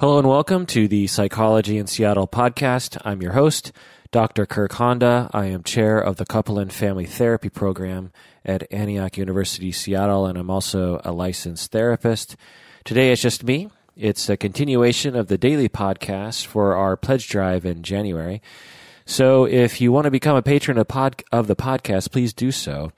[0.00, 3.02] Hello and welcome to the Psychology in Seattle podcast.
[3.04, 3.72] I'm your host,
[4.12, 4.46] Dr.
[4.46, 5.28] Kirk Honda.
[5.32, 8.12] I am chair of the Couple and Family Therapy Program
[8.44, 12.36] at Antioch University, Seattle, and I'm also a licensed therapist.
[12.84, 13.70] Today it's just me.
[13.96, 18.40] It's a continuation of the daily podcast for our pledge drive in January.
[19.04, 22.52] So if you want to become a patron of, pod, of the podcast, please do
[22.52, 22.92] so.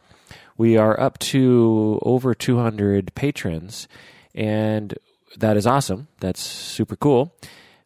[0.59, 3.89] We are up to over 200 patrons,
[4.35, 4.99] and
[5.37, 6.09] that is awesome.
[6.21, 7.35] That's super cool.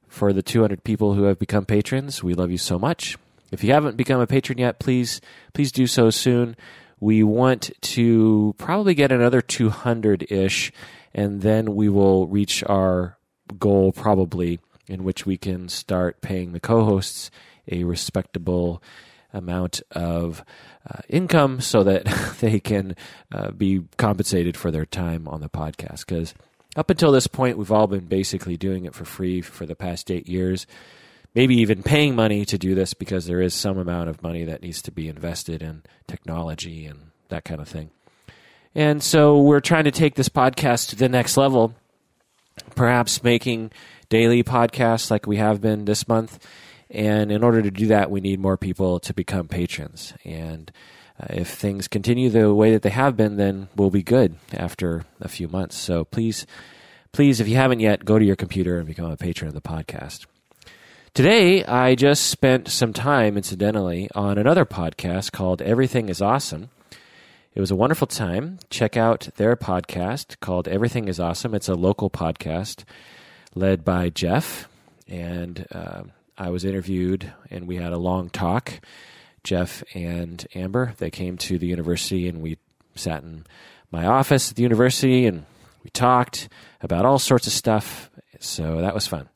[0.09, 3.19] For the 200 people who have become patrons, we love you so much.
[3.51, 5.21] If you haven't become a patron yet, please
[5.53, 6.57] please do so soon.
[7.01, 10.73] We want to probably get another 200 ish,
[11.13, 13.19] and then we will reach our
[13.59, 17.31] goal probably in which we can start paying the co hosts
[17.71, 18.83] a respectable
[19.33, 20.45] amount of
[20.89, 22.05] uh, income so that
[22.41, 22.95] they can
[23.33, 26.07] uh, be compensated for their time on the podcast.
[26.07, 26.35] Because
[26.77, 30.11] up until this point, we've all been basically doing it for free for the past
[30.11, 30.67] eight years,
[31.35, 34.63] maybe even paying money to do this because there is some amount of money that
[34.63, 37.91] needs to be invested in technology and that kind of thing.
[38.75, 41.75] And so we're trying to take this podcast to the next level,
[42.75, 43.71] perhaps making
[44.09, 46.45] daily podcasts like we have been this month.
[46.91, 50.13] And in order to do that, we need more people to become patrons.
[50.25, 50.73] And
[51.21, 55.05] uh, if things continue the way that they have been, then we'll be good after
[55.21, 55.77] a few months.
[55.77, 56.47] So please,
[57.13, 59.61] please, if you haven't yet, go to your computer and become a patron of the
[59.61, 60.27] podcast.
[61.15, 66.71] Today, I just spent some time, incidentally, on another podcast called Everything is Awesome.
[67.55, 68.59] It was a wonderful time.
[68.69, 71.55] Check out their podcast called Everything is Awesome.
[71.55, 72.83] It's a local podcast
[73.55, 74.69] led by Jeff.
[75.07, 76.03] And uh,
[76.37, 78.81] I was interviewed and we had a long talk
[79.45, 80.95] Jeff and Amber.
[80.99, 82.59] They came to the university and we
[82.97, 83.45] sat in
[83.91, 85.45] my office at the university and
[85.85, 86.49] we talked
[86.81, 88.11] about all sorts of stuff.
[88.41, 89.29] So that was fun.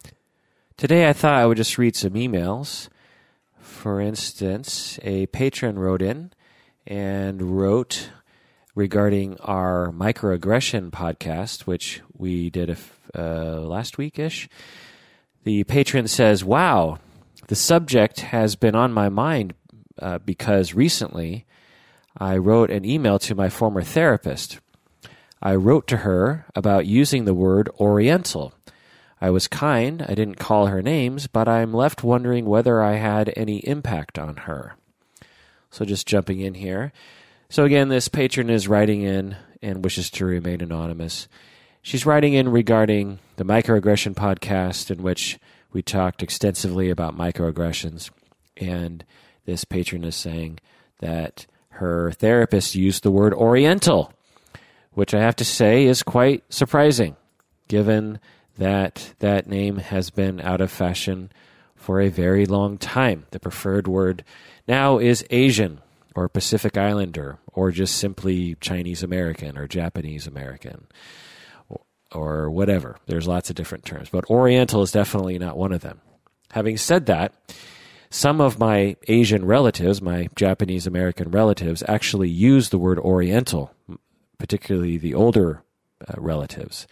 [0.77, 2.89] Today I thought I would just read some emails.
[3.61, 6.33] For instance, a patron wrote in
[6.87, 8.11] and wrote
[8.75, 12.77] regarding our microaggression podcast, which we did
[13.17, 14.49] uh, last week ish.
[15.45, 16.99] The patron says, Wow,
[17.49, 19.55] the subject has been on my mind
[20.01, 21.47] uh, because recently
[22.17, 24.59] I wrote an email to my former therapist.
[25.41, 28.53] I wrote to her about using the word Oriental.
[29.21, 33.33] I was kind, I didn't call her names, but I'm left wondering whether I had
[33.37, 34.75] any impact on her.
[35.71, 36.93] So just jumping in here.
[37.49, 41.29] So again, this patron is writing in and wishes to remain anonymous.
[41.83, 45.39] She's writing in regarding the microaggression podcast in which
[45.73, 48.11] we talked extensively about microaggressions
[48.57, 49.05] and
[49.49, 50.59] this patron is saying
[50.99, 54.13] that her therapist used the word Oriental,
[54.93, 57.17] which I have to say is quite surprising,
[57.67, 58.21] given
[58.59, 61.33] that that name has been out of fashion
[61.75, 63.25] for a very long time.
[63.31, 64.23] The preferred word
[64.67, 65.81] now is Asian
[66.15, 70.89] or Pacific Islander or just simply Chinese American or Japanese American
[72.13, 72.99] or whatever.
[73.07, 76.03] There's lots of different terms, but Oriental is definitely not one of them.
[76.51, 77.33] Having said that,
[78.11, 83.73] some of my Asian relatives, my Japanese American relatives, actually use the word Oriental,
[84.39, 85.63] particularly the older
[86.07, 86.87] uh, relatives.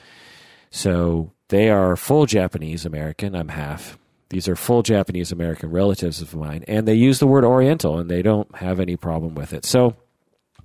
[0.71, 3.35] So they are full Japanese American.
[3.35, 3.99] I'm half.
[4.29, 8.11] These are full Japanese American relatives of mine, and they use the word Oriental, and
[8.11, 9.65] they don't have any problem with it.
[9.65, 9.97] So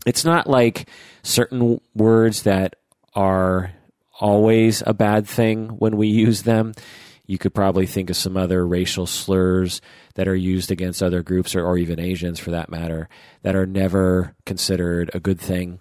[0.05, 0.89] it's not like
[1.21, 2.75] certain words that
[3.13, 3.73] are
[4.19, 6.73] always a bad thing when we use them.
[7.31, 9.79] You could probably think of some other racial slurs
[10.15, 13.07] that are used against other groups or, or even Asians for that matter
[13.43, 15.79] that are never considered a good thing.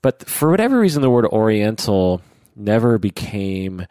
[0.00, 2.22] But for whatever reason, the word Oriental
[2.56, 3.84] never became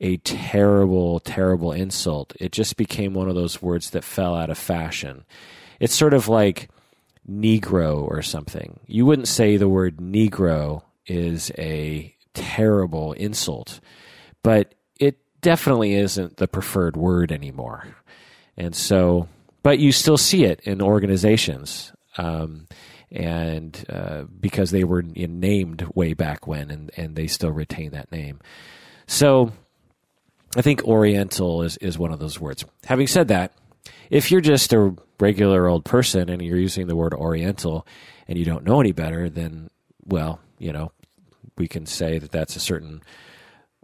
[0.00, 2.32] a terrible, terrible insult.
[2.40, 5.24] It just became one of those words that fell out of fashion.
[5.78, 6.70] It's sort of like
[7.30, 8.80] Negro or something.
[8.84, 13.78] You wouldn't say the word Negro is a terrible insult,
[14.42, 14.74] but
[15.40, 17.86] definitely isn't the preferred word anymore.
[18.56, 19.28] And so,
[19.62, 21.92] but you still see it in organizations.
[22.16, 22.66] Um,
[23.10, 28.12] and uh, because they were named way back when, and, and they still retain that
[28.12, 28.40] name.
[29.06, 29.52] So
[30.56, 32.64] I think Oriental is, is one of those words.
[32.84, 33.52] Having said that,
[34.10, 37.86] if you're just a regular old person and you're using the word Oriental
[38.26, 39.70] and you don't know any better, then,
[40.04, 40.92] well, you know,
[41.56, 43.02] we can say that that's a certain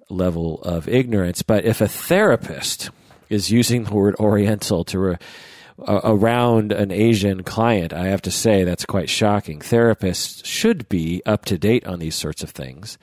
[0.09, 1.43] level of ignorance.
[1.43, 2.91] But if a therapist
[3.29, 5.17] is using the word Oriental to re,
[5.87, 9.61] around an Asian client, I have to say that's quite shocking.
[9.61, 12.99] Therapists should be up to date on these sorts of things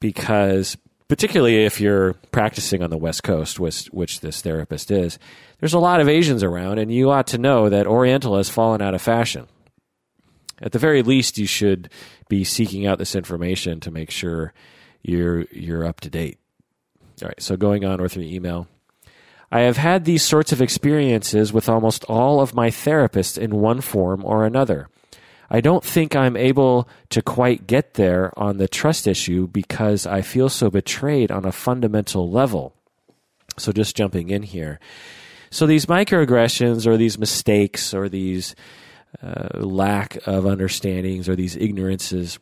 [0.00, 0.76] because
[1.08, 5.18] particularly if you're practicing on the West Coast, which, which this therapist is,
[5.58, 8.80] there's a lot of Asians around, and you ought to know that Oriental has fallen
[8.80, 9.48] out of fashion.
[10.62, 11.90] At the very least, you should
[12.28, 14.52] be seeking out this information to make sure
[15.02, 16.38] you're you're up to date.
[17.22, 18.66] All right, so going on with your email.
[19.52, 23.80] I have had these sorts of experiences with almost all of my therapists in one
[23.80, 24.88] form or another.
[25.50, 30.22] I don't think I'm able to quite get there on the trust issue because I
[30.22, 32.74] feel so betrayed on a fundamental level.
[33.58, 34.78] So, just jumping in here.
[35.50, 38.54] So, these microaggressions or these mistakes or these
[39.20, 42.38] uh, lack of understandings or these ignorances,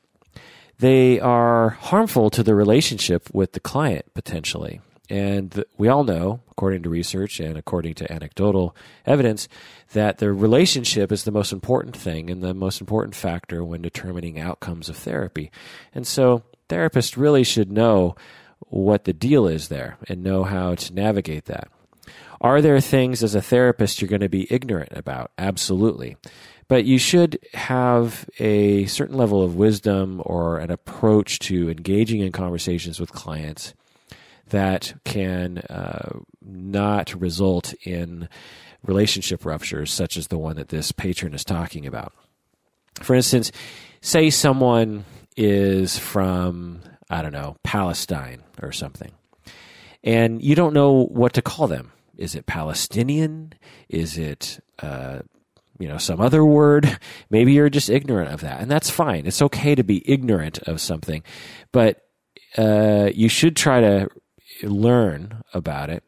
[0.79, 4.81] they are harmful to the relationship with the client potentially.
[5.11, 8.77] And we all know, according to research and according to anecdotal
[9.07, 9.49] evidence,
[9.93, 14.39] that the relationship is the most important thing and the most important factor when determining
[14.39, 15.51] outcomes of therapy.
[15.95, 18.17] And so therapists really should know
[18.61, 21.69] what the deal is there and know how to navigate that.
[22.41, 25.33] Are there things as a therapist you're going to be ignorant about?
[25.39, 26.17] Absolutely.
[26.69, 32.31] But you should have a certain level of wisdom or an approach to engaging in
[32.31, 33.73] conversations with clients
[34.51, 38.29] that can uh, not result in
[38.85, 42.13] relationship ruptures, such as the one that this patron is talking about.
[43.03, 43.51] For instance,
[44.01, 45.05] say someone
[45.37, 46.81] is from,
[47.11, 49.13] I don't know, Palestine or something,
[50.05, 51.93] and you don't know what to call them.
[52.17, 53.53] Is it Palestinian?
[53.89, 55.21] Is it, uh,
[55.79, 56.99] you know, some other word?
[57.31, 59.27] Maybe you're just ignorant of that, and that's fine.
[59.27, 61.23] It's okay to be ignorant of something,
[61.73, 62.03] but
[62.57, 64.09] uh, you should try to
[64.63, 66.05] learn about it.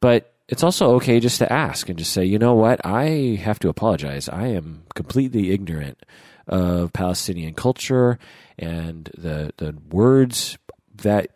[0.00, 3.58] But it's also okay just to ask and just say, you know what, I have
[3.60, 4.28] to apologize.
[4.28, 5.98] I am completely ignorant
[6.46, 8.18] of Palestinian culture
[8.58, 10.56] and the the words
[11.02, 11.30] that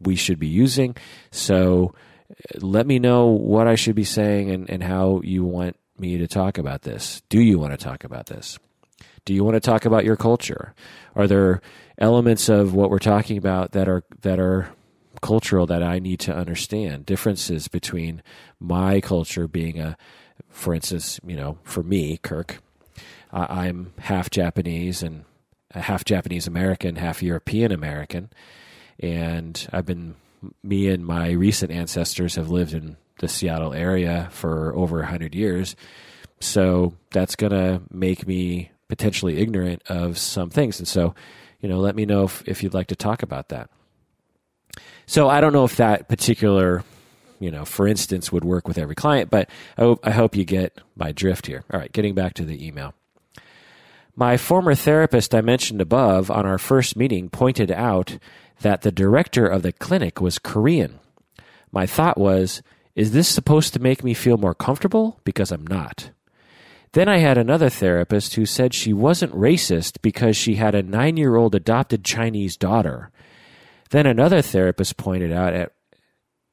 [0.00, 0.96] we should be using.
[1.30, 1.94] So
[2.60, 6.28] let me know what I should be saying and, and how you want me to
[6.28, 7.22] talk about this.
[7.30, 8.58] Do you want to talk about this?
[9.24, 10.74] Do you want to talk about your culture?
[11.14, 11.62] Are there
[11.98, 14.74] elements of what we're talking about that are that are
[15.22, 17.06] cultural that I need to understand.
[17.06, 18.22] Differences between
[18.60, 19.96] my culture being a,
[20.50, 22.58] for instance, you know, for me, Kirk,
[23.32, 25.24] I'm half Japanese and
[25.70, 28.30] half Japanese American, half European American,
[28.98, 30.16] and I've been
[30.62, 35.34] me and my recent ancestors have lived in the Seattle area for over a hundred
[35.34, 35.76] years.
[36.40, 41.14] So that's gonna make me potentially ignorant of some things, and so
[41.62, 43.70] you know, let me know if, if you'd like to talk about that.
[45.06, 46.82] So I don't know if that particular,
[47.38, 49.48] you know, for instance, would work with every client, but
[49.78, 51.64] I I hope you get my drift here.
[51.72, 52.94] All right, getting back to the email.
[54.14, 58.18] My former therapist I mentioned above on our first meeting pointed out
[58.60, 60.98] that the director of the clinic was Korean.
[61.70, 62.62] My thought was,
[62.94, 65.20] is this supposed to make me feel more comfortable?
[65.24, 66.10] Because I'm not.
[66.92, 71.16] Then I had another therapist who said she wasn't racist because she had a nine
[71.16, 73.10] year old adopted Chinese daughter.
[73.90, 75.72] Then another therapist pointed out at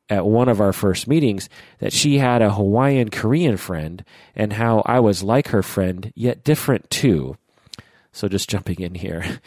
[0.10, 4.04] at one of our first meetings that she had a Hawaiian Korean friend
[4.36, 7.38] and how I was like her friend, yet different too.
[8.12, 9.40] So just jumping in here.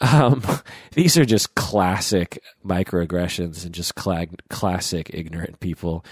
[0.00, 0.42] Um,
[0.92, 6.04] these are just classic microaggressions and just cl- classic ignorant people.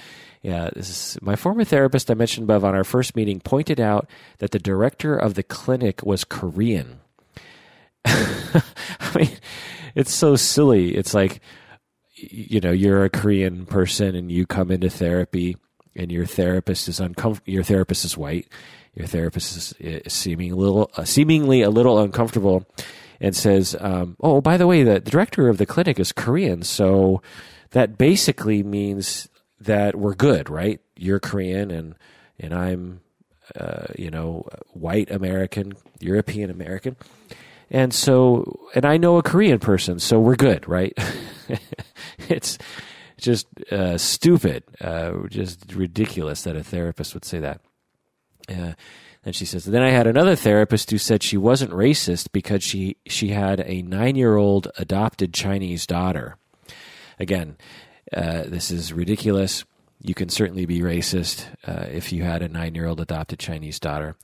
[0.43, 4.09] Yeah, this is my former therapist I mentioned above on our first meeting pointed out
[4.39, 7.01] that the director of the clinic was Korean.
[8.05, 8.63] I
[9.15, 9.31] mean,
[9.95, 10.95] it's so silly.
[10.97, 11.41] It's like,
[12.15, 15.57] you know, you're a Korean person and you come into therapy
[15.97, 17.53] and your therapist is uncomfortable.
[17.53, 18.47] Your therapist is white.
[18.95, 22.67] Your therapist is, seeming a little, uh, seemingly a little uncomfortable
[23.25, 27.23] and says, um, "Oh, by the way, the, director of the clinic is Korean, so
[27.71, 30.79] that basically means that we're good, right?
[30.95, 31.95] You're Korean and
[32.39, 33.01] and I'm,
[33.59, 36.97] uh, you know, white American, European American."
[37.71, 40.93] And so, and I know a Korean person, so we're good, right?
[42.29, 42.59] it's
[43.17, 47.63] just uh, stupid, uh, just ridiculous that a therapist would say that.
[48.51, 48.75] Uh,
[49.25, 52.97] and she says, then I had another therapist who said she wasn't racist because she,
[53.07, 56.37] she had a nine year old adopted Chinese daughter.
[57.19, 57.57] Again,
[58.15, 59.65] uh, this is ridiculous.
[60.01, 63.81] You can certainly be racist uh, if you had a nine year old adopted Chinese
[63.81, 64.17] daughter.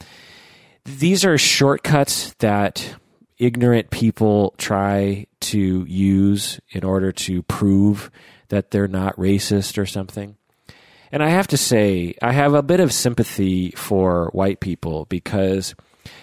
[0.85, 2.97] These are shortcuts that
[3.38, 8.11] ignorant people try to use in order to prove
[8.49, 10.37] that they're not racist or something.
[11.12, 15.75] And I have to say, I have a bit of sympathy for white people because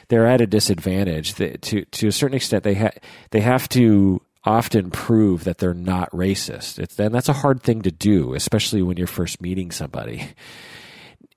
[0.08, 1.34] they're at a disadvantage.
[1.36, 2.98] to to a certain extent, they ha-
[3.32, 6.80] they have to often prove that they're not racist.
[6.80, 10.30] It's, and that's a hard thing to do, especially when you're first meeting somebody.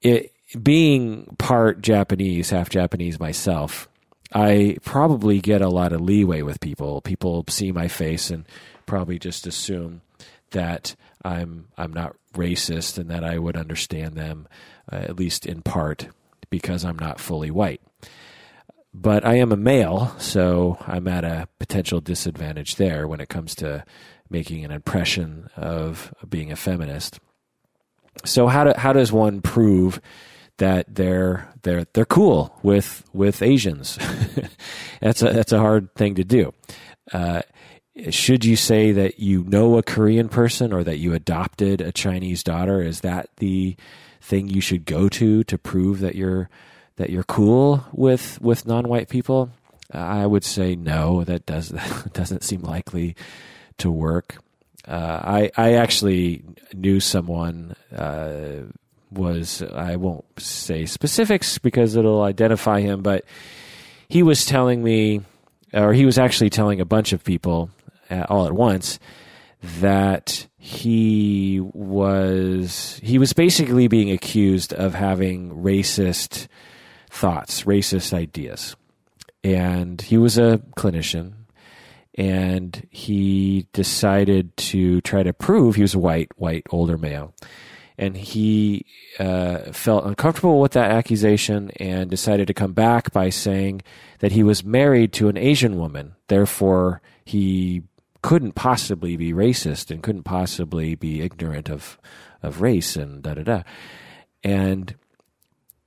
[0.00, 3.88] It, being part Japanese, half Japanese myself,
[4.32, 7.00] I probably get a lot of leeway with people.
[7.00, 8.44] People see my face and
[8.86, 10.02] probably just assume
[10.50, 14.48] that I'm I'm not racist and that I would understand them
[14.90, 16.08] uh, at least in part
[16.48, 17.80] because I'm not fully white.
[18.92, 23.54] But I am a male, so I'm at a potential disadvantage there when it comes
[23.56, 23.84] to
[24.28, 27.20] making an impression of being a feminist.
[28.24, 30.00] So how do, how does one prove
[30.58, 33.96] that they're they're they're cool with with Asians?
[35.00, 36.52] that's a that's a hard thing to do.
[37.12, 37.42] Uh,
[38.10, 42.42] should you say that you know a Korean person or that you adopted a Chinese
[42.42, 42.80] daughter?
[42.80, 43.76] Is that the
[44.20, 46.48] thing you should go to to prove that you're
[46.96, 49.50] that you're cool with with non-white people?
[49.92, 51.24] I would say no.
[51.24, 53.16] That does that doesn't seem likely
[53.78, 54.36] to work.
[54.86, 58.62] Uh, I I actually knew someone uh,
[59.10, 63.24] was I won't say specifics because it'll identify him, but
[64.08, 65.22] he was telling me,
[65.72, 67.70] or he was actually telling a bunch of people
[68.28, 68.98] all at once
[69.62, 76.48] that he was he was basically being accused of having racist
[77.10, 78.76] thoughts, racist ideas.
[79.42, 81.32] And he was a clinician
[82.14, 87.34] and he decided to try to prove he was a white, white older male.
[87.96, 88.86] And he
[89.18, 93.82] uh, felt uncomfortable with that accusation and decided to come back by saying
[94.20, 96.14] that he was married to an Asian woman.
[96.28, 97.82] Therefore, he
[98.22, 101.98] couldn't possibly be racist and couldn't possibly be ignorant of
[102.42, 103.62] of race and da da da.
[104.42, 104.94] And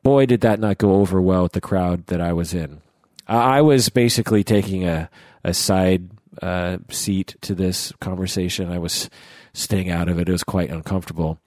[0.04, 2.82] boy, did that not go over well with the crowd that I was in.
[3.28, 5.10] I was basically taking a
[5.44, 6.10] a side
[6.42, 8.72] uh, seat to this conversation.
[8.72, 9.10] I was
[9.54, 10.30] staying out of it.
[10.30, 11.40] It was quite uncomfortable.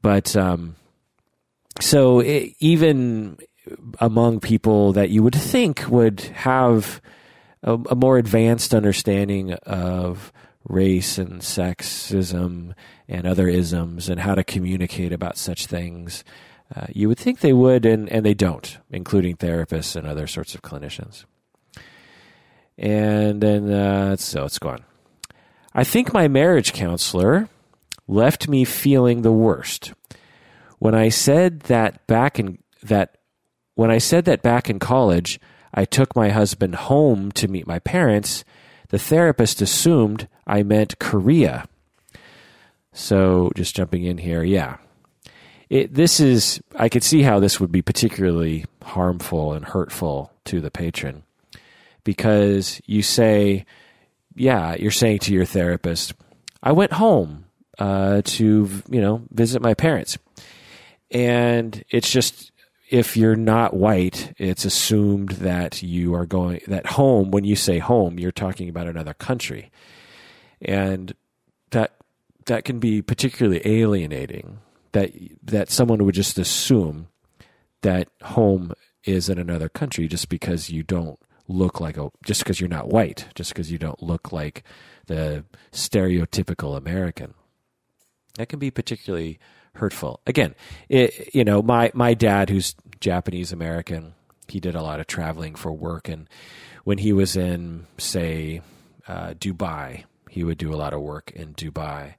[0.00, 0.76] But um,
[1.80, 3.38] so it, even
[4.00, 7.00] among people that you would think would have
[7.62, 10.32] a, a more advanced understanding of
[10.64, 12.74] race and sexism
[13.08, 16.24] and other isms and how to communicate about such things.
[16.74, 20.54] Uh, you would think they would, and, and they don't, including therapists and other sorts
[20.54, 21.24] of clinicians.
[22.78, 24.84] And then, uh, so it's gone.
[25.74, 27.48] I think my marriage counselor
[28.06, 29.92] left me feeling the worst.
[30.78, 33.18] When I said that back in that
[33.74, 35.40] when I said that back in college,
[35.74, 38.44] I took my husband home to meet my parents,
[38.88, 41.66] the therapist assumed I meant Korea.
[42.92, 44.76] So, just jumping in here, yeah.
[45.70, 50.60] It, this is, I could see how this would be particularly harmful and hurtful to
[50.60, 51.22] the patron
[52.04, 53.64] because you say,
[54.34, 56.12] yeah, you're saying to your therapist,
[56.62, 57.46] I went home
[57.78, 60.18] uh, to, you know, visit my parents.
[61.10, 62.51] And it's just
[62.92, 67.30] if you're not white, it's assumed that you are going that home.
[67.30, 69.72] When you say home, you're talking about another country,
[70.60, 71.14] and
[71.70, 71.94] that
[72.44, 74.58] that can be particularly alienating.
[74.92, 75.10] That
[75.42, 77.08] that someone would just assume
[77.80, 81.18] that home is in another country just because you don't
[81.48, 84.64] look like a just because you're not white, just because you don't look like
[85.06, 87.32] the stereotypical American.
[88.36, 89.38] That can be particularly
[89.74, 90.20] hurtful.
[90.26, 90.54] Again,
[90.88, 94.14] it, you know, my my dad, who's Japanese American,
[94.48, 96.28] he did a lot of traveling for work, and
[96.84, 98.60] when he was in, say,
[99.06, 102.14] uh, Dubai, he would do a lot of work in Dubai,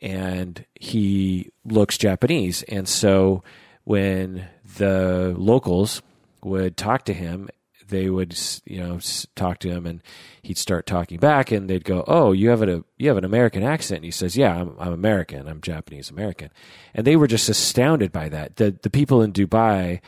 [0.00, 3.42] and he looks Japanese, and so
[3.84, 4.46] when
[4.76, 6.02] the locals
[6.42, 7.48] would talk to him
[7.90, 8.98] they would you know
[9.34, 10.02] talk to him and
[10.42, 13.62] he'd start talking back and they'd go oh you have a you have an american
[13.62, 13.98] accent.
[13.98, 15.46] And he says yeah i'm, I'm american.
[15.48, 16.50] I'm japanese american.
[16.94, 18.56] And they were just astounded by that.
[18.56, 20.00] The the people in dubai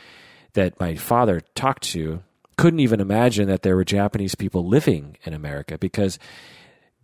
[0.53, 2.23] that my father talked to
[2.57, 6.17] couldn't even imagine that there were japanese people living in america because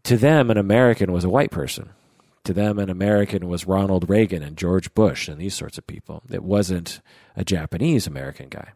[0.04, 1.90] to them an american was a white person.
[2.46, 6.24] To them an american was ronald reagan and george bush and these sorts of people.
[6.32, 7.02] It wasn't
[7.36, 8.72] a japanese american guy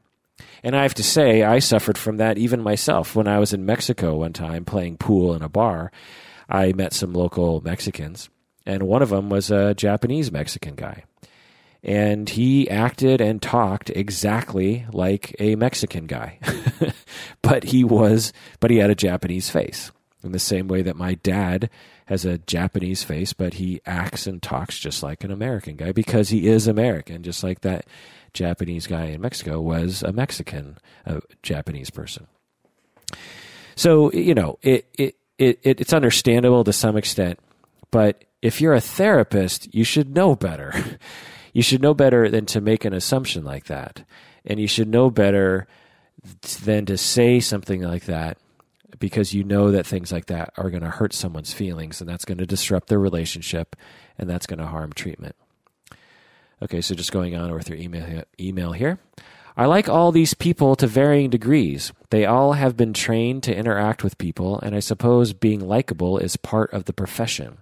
[0.63, 3.15] and I have to say, I suffered from that even myself.
[3.15, 5.91] When I was in Mexico one time playing pool in a bar,
[6.49, 8.29] I met some local Mexicans,
[8.65, 11.03] and one of them was a Japanese Mexican guy.
[11.83, 16.39] And he acted and talked exactly like a Mexican guy.
[17.41, 19.91] but he was, but he had a Japanese face.
[20.23, 21.69] In the same way that my dad
[22.07, 26.29] has a Japanese face, but he acts and talks just like an American guy because
[26.29, 27.86] he is American, just like that
[28.33, 32.27] Japanese guy in Mexico was a Mexican a Japanese person.
[33.75, 37.39] So you know it it it, it, it's understandable to some extent,
[37.91, 40.74] but if you're a therapist, you should know better.
[41.53, 44.03] you should know better than to make an assumption like that.
[44.45, 45.67] And you should know better
[46.63, 48.38] than to say something like that
[49.00, 52.25] because you know that things like that are going to hurt someone's feelings and that's
[52.25, 53.75] going to disrupt their relationship
[54.17, 55.35] and that's going to harm treatment.
[56.62, 59.00] Okay, so just going on with your email email here.
[59.55, 61.91] I like all these people to varying degrees.
[62.09, 66.38] They all have been trained to interact with people, and I suppose being likable is
[66.38, 67.59] part of the profession.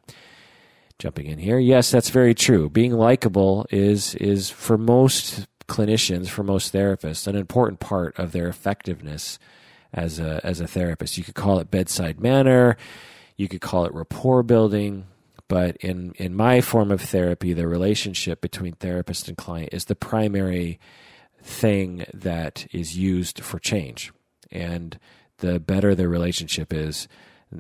[1.00, 2.70] Jumping in here, yes, that's very true.
[2.70, 8.48] Being likable is is for most clinicians, for most therapists, an important part of their
[8.48, 9.40] effectiveness
[9.94, 11.18] as a as a therapist.
[11.18, 12.78] You could call it bedside manner,
[13.38, 15.06] you could call it rapport building,
[15.48, 19.96] but in in my form of therapy, the relationship between therapist and client is the
[19.96, 20.80] primary
[21.44, 24.12] thing that is used for change.
[24.52, 25.00] And
[25.38, 27.08] the better the relationship is,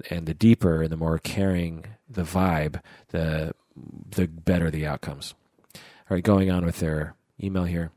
[0.09, 5.33] and the deeper and the more caring the vibe, the the better the outcomes.
[5.75, 7.91] All right, going on with their email here.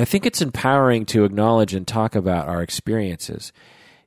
[0.00, 3.52] I think it's empowering to acknowledge and talk about our experiences.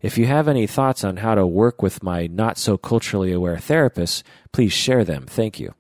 [0.01, 3.57] If you have any thoughts on how to work with my not so culturally aware
[3.57, 5.25] therapists, please share them.
[5.27, 5.75] Thank you.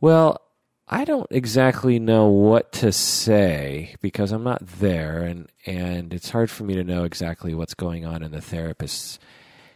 [0.00, 0.40] Well,
[0.88, 6.50] I don't exactly know what to say because I'm not there and, and it's hard
[6.50, 9.18] for me to know exactly what's going on in the therapist's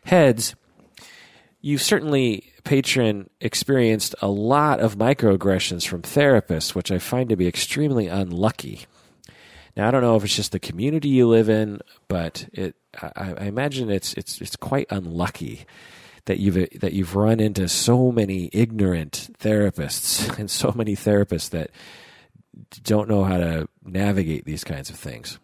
[0.05, 0.57] heads.
[1.61, 7.47] You've certainly, patron, experienced a lot of microaggressions from therapists, which I find to be
[7.47, 8.87] extremely unlucky.
[9.77, 13.35] Now I don't know if it's just the community you live in, but it I,
[13.39, 15.67] I imagine it's it's it's quite unlucky
[16.27, 21.71] that you've that you've run into so many ignorant therapists and so many therapists that
[22.83, 25.39] don't know how to navigate these kinds of things.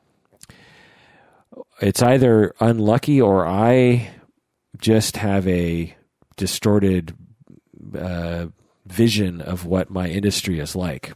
[1.80, 4.10] It's either unlucky or I
[4.78, 5.94] just have a
[6.36, 7.16] distorted
[7.98, 8.46] uh,
[8.86, 11.12] vision of what my industry is like.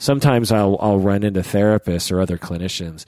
[0.00, 3.04] Sometimes I'll I'll run into therapists or other clinicians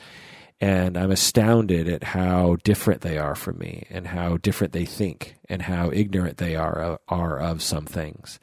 [0.61, 5.35] and I'm astounded at how different they are from me and how different they think
[5.49, 8.39] and how ignorant they are uh, are of some things.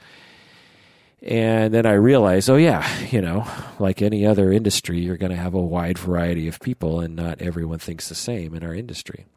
[1.22, 5.38] And then I realize, oh yeah, you know, like any other industry, you're going to
[5.38, 9.28] have a wide variety of people and not everyone thinks the same in our industry.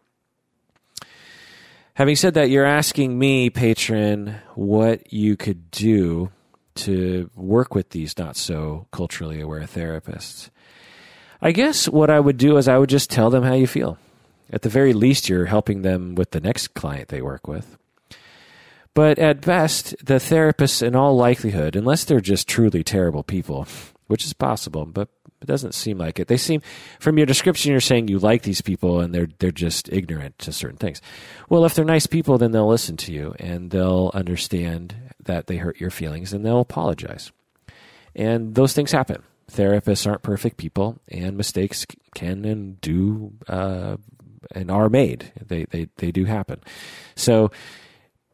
[1.94, 6.30] Having said that, you're asking me, patron, what you could do
[6.74, 10.50] to work with these not so culturally aware therapists.
[11.40, 13.98] I guess what I would do is I would just tell them how you feel.
[14.50, 17.78] At the very least, you're helping them with the next client they work with.
[18.94, 23.66] But at best, the therapists, in all likelihood, unless they're just truly terrible people,
[24.06, 25.08] which is possible, but
[25.42, 26.28] it doesn't seem like it.
[26.28, 26.62] They seem,
[27.00, 30.52] from your description, you're saying you like these people and they're they're just ignorant to
[30.52, 31.02] certain things.
[31.48, 35.56] Well, if they're nice people, then they'll listen to you and they'll understand that they
[35.56, 37.32] hurt your feelings and they'll apologize.
[38.14, 43.96] And those things happen therapists aren't perfect people, and mistakes can and do uh,
[44.54, 45.32] and are made.
[45.40, 46.60] They, they they do happen.
[47.14, 47.50] So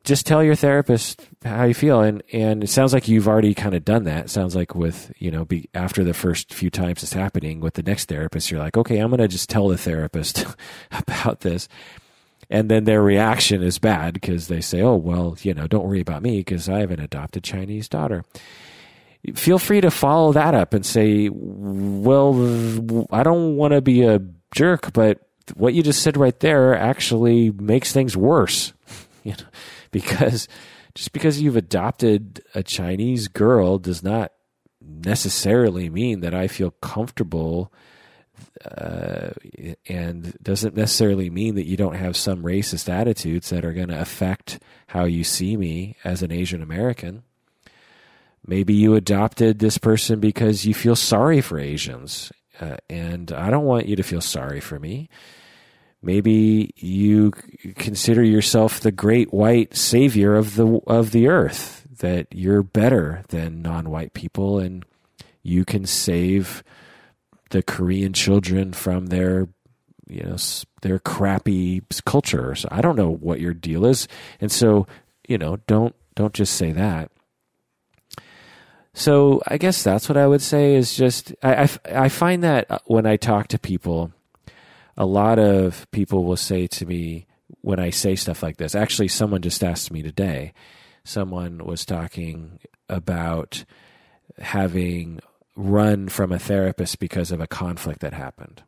[0.05, 3.75] just tell your therapist how you feel, and and it sounds like you've already kind
[3.75, 4.27] of done that.
[4.27, 7.75] It sounds like with you know, be after the first few times it's happening with
[7.75, 10.45] the next therapist, you're like, okay, I'm going to just tell the therapist
[10.91, 11.69] about this.
[12.51, 16.01] And then their reaction is bad because they say, oh, well, you know, don't worry
[16.01, 18.25] about me because I have an adopted Chinese daughter
[19.35, 24.21] feel free to follow that up and say, well, I don't want to be a
[24.55, 25.21] jerk, but
[25.55, 28.73] what you just said right there actually makes things worse.
[29.25, 29.47] you know,
[29.93, 30.49] because
[30.95, 34.33] just because you've adopted a Chinese girl does not
[34.81, 37.73] necessarily mean that I feel comfortable
[38.65, 39.31] uh,
[39.89, 44.01] and doesn't necessarily mean that you don't have some racist attitudes that are going to
[44.01, 47.23] affect how you see me as an Asian American.
[48.47, 52.33] Maybe you adopted this person because you feel sorry for Asians.
[52.61, 55.09] Uh, and I don't want you to feel sorry for me.
[56.01, 57.33] Maybe you
[57.77, 63.63] consider yourself the great white savior of the of the earth that you're better than
[63.63, 64.85] non-white people and
[65.43, 66.63] you can save
[67.51, 69.49] the Korean children from their
[70.07, 70.37] you know
[70.83, 72.55] their crappy culture.
[72.55, 74.09] So I don't know what your deal is.
[74.41, 74.87] And so,
[75.29, 77.11] you know, don't don't just say that.
[78.95, 81.69] So I guess that's what I would say is just I, I,
[82.05, 84.13] I find that uh, when I talk to people,
[84.99, 87.27] a lot of people will say to me
[87.61, 88.75] when I say stuff like this.
[88.75, 90.53] Actually, someone just asked me today.
[91.05, 92.59] Someone was talking
[92.89, 93.65] about
[94.39, 95.21] having
[95.55, 98.63] run from a therapist because of a conflict that happened.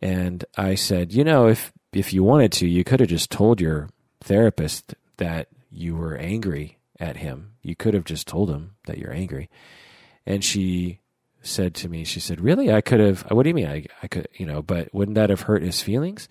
[0.00, 3.60] And I said, you know, if if you wanted to, you could have just told
[3.60, 3.90] your
[4.22, 7.52] therapist that you were angry at him.
[7.62, 9.50] You could have just told him that you're angry.
[10.24, 11.00] And she
[11.46, 12.72] said to me, she said, Really?
[12.72, 13.66] I could have, what do you mean?
[13.66, 16.28] I, I could, you know, but wouldn't that have hurt his feelings?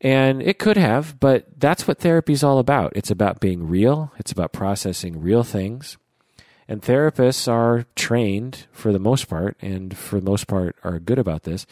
[0.00, 2.92] And it could have, but that's what therapy is all about.
[2.94, 5.96] It's about being real, it's about processing real things.
[6.66, 11.18] And therapists are trained for the most part, and for the most part are good
[11.18, 11.66] about this,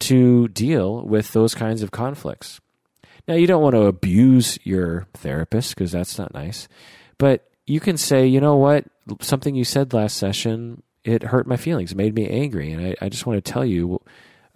[0.00, 2.60] to deal with those kinds of conflicts.
[3.28, 6.66] Now, you don't want to abuse your therapist because that's not nice,
[7.18, 8.84] but you can say, you know what,
[9.20, 13.08] something you said last session, it hurt my feelings, made me angry, and I, I
[13.08, 14.00] just want to tell you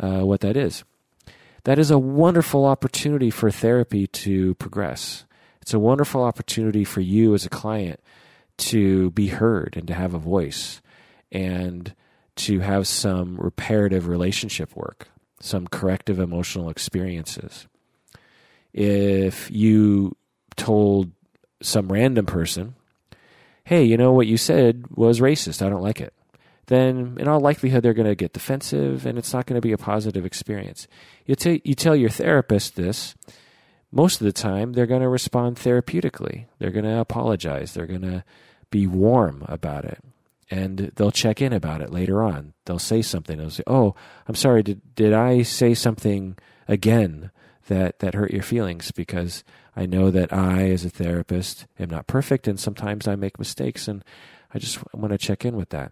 [0.01, 0.85] uh, what that is.
[1.65, 5.25] That is a wonderful opportunity for therapy to progress.
[5.61, 8.01] It's a wonderful opportunity for you as a client
[8.59, 10.81] to be heard and to have a voice
[11.33, 11.93] and
[12.37, 15.09] to have some reparative relationship work,
[15.41, 17.67] some corrective emotional experiences.
[18.73, 20.17] If you
[20.55, 21.11] told
[21.63, 22.75] some random person,
[23.65, 26.13] hey, you know what you said was racist, I don't like it,
[26.67, 29.73] then in all likelihood they're going to get defensive and it's not going to be
[29.73, 30.87] a positive experience.
[31.25, 33.15] You, t- you tell your therapist this,
[33.93, 36.47] most of the time they're going to respond therapeutically.
[36.59, 37.73] They're going to apologize.
[37.73, 38.25] They're going to
[38.71, 40.03] be warm about it.
[40.51, 42.53] And they'll check in about it later on.
[42.67, 43.37] They'll say something.
[43.37, 43.97] They'll say, "Oh,
[44.29, 44.63] I'm sorry.
[44.63, 46.37] Did did I say something
[46.69, 47.33] again
[47.67, 48.93] that that hurt your feelings?
[48.93, 49.43] Because
[49.75, 53.89] I know that I, as a therapist, am not perfect, and sometimes I make mistakes,
[53.89, 54.05] and
[54.55, 55.91] I just want to check in with that."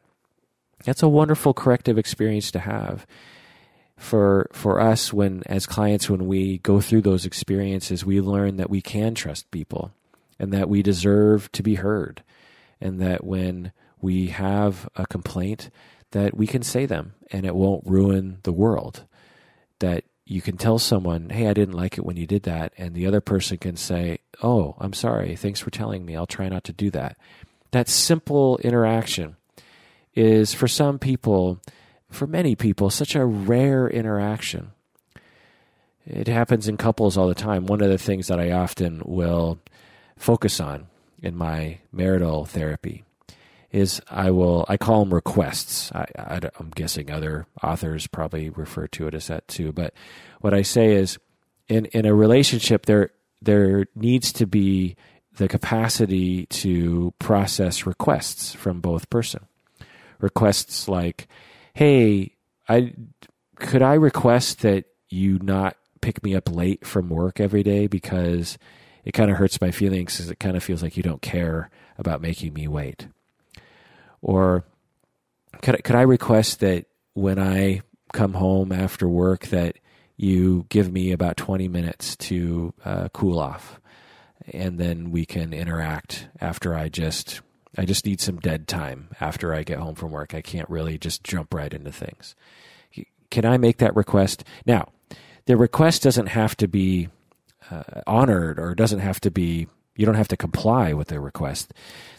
[0.85, 3.07] That's a wonderful corrective experience to have
[3.97, 8.68] for for us when as clients when we go through those experiences we learn that
[8.68, 9.92] we can trust people
[10.38, 12.23] and that we deserve to be heard
[12.81, 15.70] and that when we have a complaint
[16.11, 19.05] that we can say them and it won't ruin the world.
[19.79, 22.94] That you can tell someone hey i didn't like it when you did that and
[22.94, 25.37] the other person can say oh i'm sorry.
[25.37, 26.16] Thanks for telling me.
[26.16, 27.16] I'll try not to do that.
[27.70, 29.37] That simple interaction
[30.14, 31.61] is for some people
[32.11, 34.72] for many people such a rare interaction
[36.07, 39.59] it happens in couples all the time one of the things that i often will
[40.16, 40.87] focus on
[41.22, 43.05] in my marital therapy
[43.74, 45.90] is I will I call them requests.
[45.92, 49.72] I, am guessing other authors probably refer to it as that too.
[49.72, 49.92] But
[50.40, 51.18] what I say is,
[51.66, 53.11] in in a relationship, there
[53.42, 54.94] there needs to be
[55.37, 59.44] the capacity to process requests from both person.
[60.20, 61.29] Requests like,
[61.74, 62.37] "Hey,
[62.68, 62.94] I
[63.57, 68.59] could I request that you not pick me up late from work every day because."
[69.05, 71.70] it kind of hurts my feelings because it kind of feels like you don't care
[71.98, 73.07] about making me wait.
[74.22, 74.64] Or
[75.62, 79.79] could I, could I request that when I come home after work that
[80.16, 83.81] you give me about 20 minutes to uh, cool off
[84.53, 87.40] and then we can interact after I just
[87.77, 90.35] I just need some dead time after I get home from work.
[90.35, 92.35] I can't really just jump right into things.
[93.31, 94.45] Can I make that request?
[94.65, 94.89] Now,
[95.47, 97.09] the request doesn't have to be
[97.71, 101.73] uh, honored or doesn't have to be you don't have to comply with the request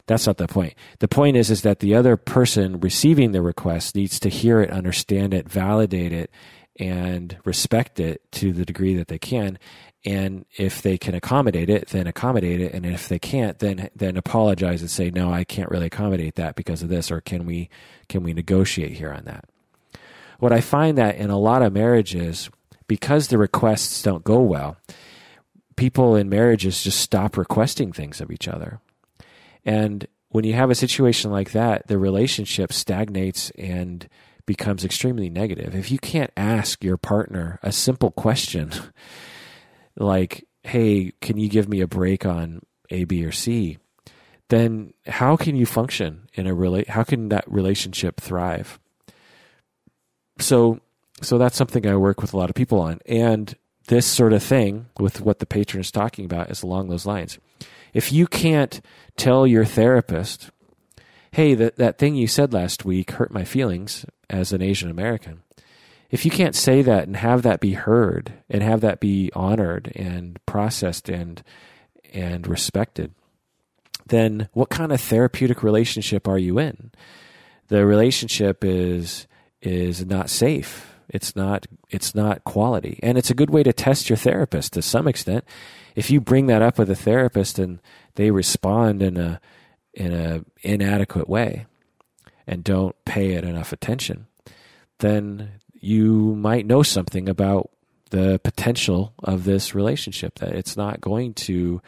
[0.07, 3.95] that's not the point the point is is that the other person receiving the request
[3.95, 6.31] needs to hear it understand it validate it
[6.79, 9.59] and respect it to the degree that they can
[10.05, 14.17] and if they can accommodate it then accommodate it and if they can't then then
[14.17, 17.69] apologize and say no I can't really accommodate that because of this or can we
[18.07, 19.45] can we negotiate here on that
[20.39, 22.49] what I find that in a lot of marriages
[22.87, 24.77] because the requests don't go well
[25.75, 28.79] people in marriages just stop requesting things of each other.
[29.63, 34.07] And when you have a situation like that, the relationship stagnates and
[34.45, 35.73] becomes extremely negative.
[35.75, 38.71] If you can't ask your partner a simple question
[39.97, 43.77] like, hey, can you give me a break on A, B, or C?
[44.49, 48.79] Then how can you function in a rela- how can that relationship thrive?
[50.39, 50.79] So
[51.21, 52.99] so that's something I work with a lot of people on.
[53.05, 53.55] And
[53.87, 57.39] this sort of thing with what the patron is talking about is along those lines.
[57.93, 58.81] If you can't
[59.15, 60.49] tell your therapist,
[61.31, 65.43] hey, that, that thing you said last week hurt my feelings as an Asian American,
[66.09, 69.91] if you can't say that and have that be heard and have that be honored
[69.95, 71.43] and processed and
[72.13, 73.13] and respected,
[74.07, 76.91] then what kind of therapeutic relationship are you in?
[77.67, 79.27] The relationship is
[79.61, 82.99] is not safe it's not it's not quality.
[83.03, 85.45] And it's a good way to test your therapist to some extent.
[85.95, 87.79] If you bring that up with a therapist and
[88.15, 89.39] they respond in a
[89.93, 91.67] in a inadequate way
[92.47, 94.27] and don't pay it enough attention,
[94.99, 95.51] then
[95.85, 97.69] you might know something about
[98.09, 101.81] the potential of this relationship, that it's not going to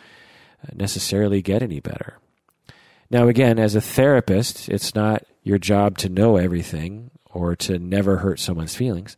[0.74, 2.18] necessarily get any better.
[3.10, 8.18] Now, again, as a therapist, it's not your job to know everything or to never
[8.18, 9.16] hurt someone's feelings.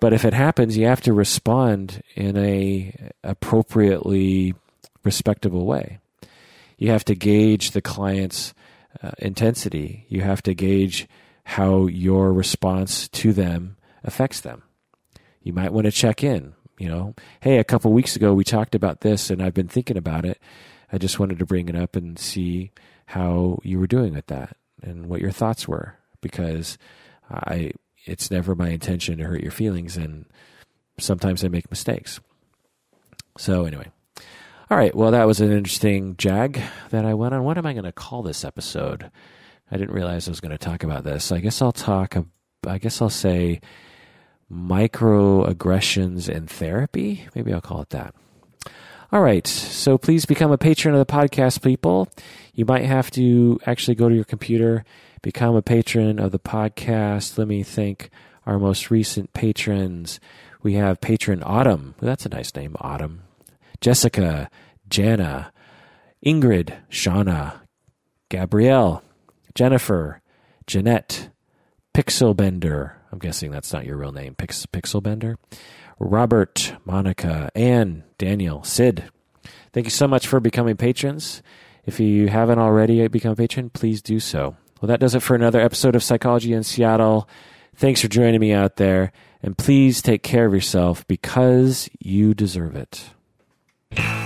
[0.00, 4.54] But if it happens, you have to respond in a appropriately
[5.04, 5.98] respectable way.
[6.76, 8.52] You have to gauge the client's
[9.02, 10.04] uh, intensity.
[10.08, 11.08] You have to gauge
[11.44, 14.62] how your response to them affects them.
[15.42, 16.54] You might want to check in.
[16.78, 19.96] You know, hey, a couple weeks ago we talked about this, and I've been thinking
[19.96, 20.40] about it.
[20.92, 22.72] I just wanted to bring it up and see
[23.06, 26.78] how you were doing with that and what your thoughts were, because
[27.30, 27.72] I
[28.06, 30.26] it's never my intention to hurt your feelings, and
[30.98, 32.20] sometimes I make mistakes.
[33.38, 33.90] So anyway,
[34.68, 34.94] all right.
[34.94, 37.44] Well, that was an interesting jag that I went on.
[37.44, 39.10] What am I going to call this episode?
[39.70, 41.30] I didn't realize I was going to talk about this.
[41.30, 42.16] I guess I'll talk.
[42.66, 43.60] I guess I'll say
[44.54, 47.26] microaggressions in therapy.
[47.34, 48.14] Maybe I'll call it that.
[49.10, 49.46] All right.
[49.46, 52.08] So please become a patron of the podcast, people.
[52.54, 54.84] You might have to actually go to your computer,
[55.22, 57.36] become a patron of the podcast.
[57.38, 58.10] Let me think.
[58.46, 60.20] Our most recent patrons.
[60.62, 61.94] We have patron Autumn.
[61.98, 63.22] Well, that's a nice name, Autumn.
[63.80, 64.50] Jessica,
[64.88, 65.50] Jana,
[66.24, 67.60] Ingrid, Shauna,
[68.28, 69.02] Gabrielle,
[69.54, 70.20] Jennifer,
[70.66, 71.30] Jeanette,
[71.94, 72.92] Pixelbender.
[73.14, 74.34] I'm guessing that's not your real name.
[74.34, 75.36] Pix, Pixelbender.
[76.00, 79.04] Robert, Monica, Anne, Daniel, Sid.
[79.72, 81.40] Thank you so much for becoming patrons.
[81.86, 84.56] If you haven't already become a patron, please do so.
[84.80, 87.28] Well, that does it for another episode of Psychology in Seattle.
[87.76, 89.12] Thanks for joining me out there.
[89.44, 94.23] And please take care of yourself because you deserve it.